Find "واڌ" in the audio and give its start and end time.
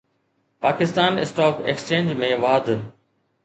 2.43-2.65